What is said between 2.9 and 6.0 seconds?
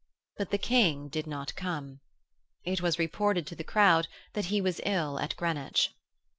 reported to the crowd that he was ill at Greenwich.